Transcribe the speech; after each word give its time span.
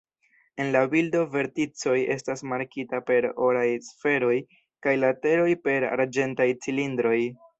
En 0.63 0.69
la 0.75 0.79
bildo 0.93 1.19
verticoj 1.33 1.97
estas 2.15 2.41
markita 2.53 3.01
per 3.11 3.27
oraj 3.49 3.67
sferoj, 3.89 4.35
kaj 4.87 4.97
lateroj 5.05 5.49
per 5.67 5.85
arĝentaj 5.93 6.51
cilindroj. 6.67 7.17